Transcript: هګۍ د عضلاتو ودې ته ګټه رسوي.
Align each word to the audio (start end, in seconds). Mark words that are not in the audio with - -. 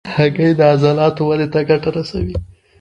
هګۍ 0.15 0.51
د 0.59 0.61
عضلاتو 0.71 1.21
ودې 1.29 1.47
ته 1.53 1.59
ګټه 1.69 1.89
رسوي. 1.97 2.35